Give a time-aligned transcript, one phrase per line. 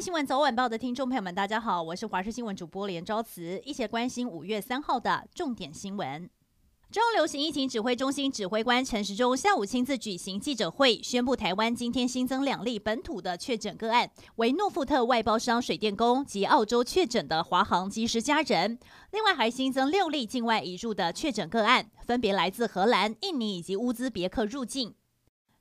[0.00, 6.30] 新闻早晚报的听众朋友们，大家好，我是华视新闻主播连昭慈，一起关心五月三号的重点新闻。
[6.90, 18.78] 中流行疫情指挥中心指挥官陈时中下午亲自举行记者会，宣布台湾今天新增两例本土的确诊个案，为诺富特外包商水电工及澳洲确诊的华航机师家人。
[19.10, 24.94] 另外还新增六例境外移入的确诊个案，分别来自荷兰、印尼以及乌兹别克入境。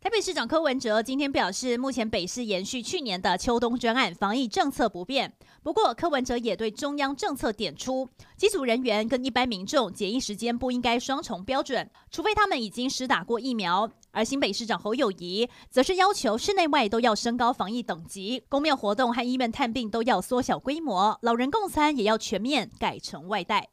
[0.00, 5.34] 台北市长柯文哲今天表示，目前北市延续去年的秋冬专案防疫政策不变。
[5.60, 13.90] 不过，柯文哲也对中央政策点出，机组人员跟一般民众检疫时间不应该双重标准，除非他们已经施打过疫苗。
[14.12, 23.68] 而新北市长侯友宜则是要求室内外都要升高防疫等级，公庙活动和医院探病都要缩小规模，老人共餐也要全面改成外带。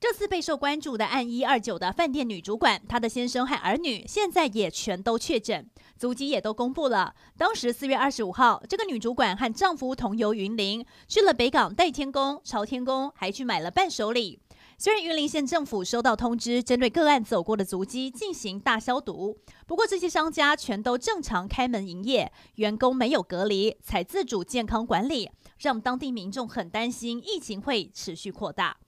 [0.00, 5.68] 这次备受关注的案一二九的饭店女主管，她的先生和儿女现在也全都确诊，
[5.98, 7.14] 足迹也都公布了。
[7.36, 14.40] 当时四月二十五号，这个女主管和丈夫同游云林，去了北港代天宫、朝天宫，还去买了伴手礼。
[14.78, 28.78] 虽然云林县政府收到通知，针对个案走过的足迹进行大消毒，不过这些商家全都正常开门营业，员工没有隔离，采自主健康管理，让当地民众很担心疫情会持续扩大。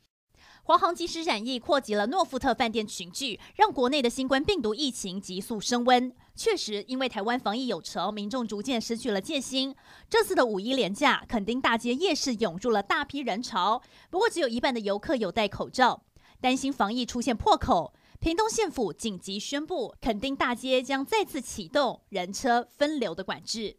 [0.65, 6.15] 华航及时染疫，扩及了诺富特饭店群聚，让国内的新冠病毒疫情急速升温。
[6.37, 9.75] 确实，因为台湾防疫有成，民众逐渐失去了戒心。
[10.09, 16.05] 这次的五一连假，垦丁大街夜市涌入了大批人潮，不过只有一半的游客有戴口罩。
[16.41, 23.79] 担心防疫出现破口，屏东县府紧急宣布，垦丁大街将再次启动人车分流的管制。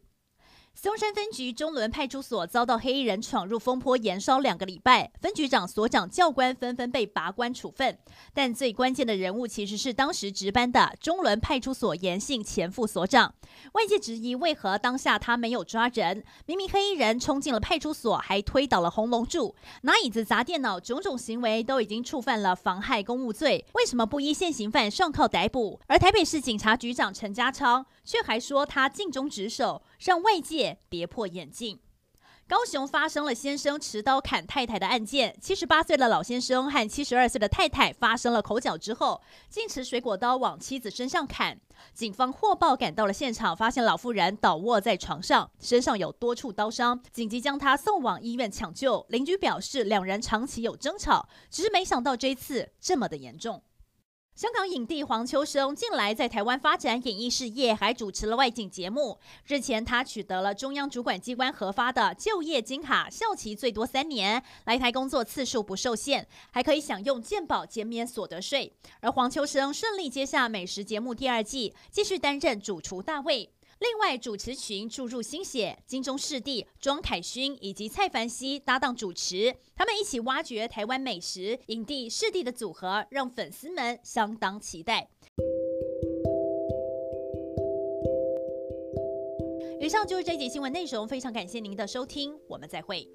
[0.76, 7.96] 松山分局中仑派出所遭到黑衣人闯入风波延烧两个礼拜，分局长、所长、教官纷纷被拔官处分。
[8.34, 13.32] 但最关键的人物其实是当时值班的中仑派出所严姓前副所长。
[13.72, 16.24] 外界质疑为何当下他没有抓人？
[16.44, 25.78] 明明黑衣人冲进了派出所，还推倒了红龙柱，拿椅子砸电脑，种种行为都已经触犯了妨害公务罪，为什么不依现行犯上铐逮捕？
[25.86, 30.63] 而台北市警察局长陈家昌却还说他尽忠职守，让外界。
[30.88, 31.78] 跌破眼镜，
[32.46, 35.36] 高雄发生了先生持刀砍太太的案件。
[35.40, 41.58] 七十八岁的老先生和七十二岁的太太发生了口角之后，竟持水果刀往妻子身上砍。
[41.92, 49.04] 警方获报赶到了现场，发现老妇人倒卧在床上，身上有多处刀伤，紧急将她送往医院抢救。
[49.08, 53.62] 邻居表示，两人长期有争吵，只是没想到这次这么的严重。
[54.34, 59.16] 香港影帝黄秋生近来在台湾发展演艺事业，还主持了外景节目。
[59.46, 68.72] 日前，他取得了中央主管机关核发的就业金卡，效期最多三年，来台工作次数不受限，还可以享用健保减免所得税。
[68.98, 73.48] 而黄秋生顺利接下美食节目第二季，继续担任主厨大卫。
[73.84, 85.10] 另外，主持群注入心血，金钟视帝庄凯勋以及蔡凡熙搭档主持，他们一起挖掘台湾美食，影帝视帝的组合让粉丝们相当期待。
[89.78, 93.06] 以上就是这一节新闻内容，非常感谢您的收听，我们再会。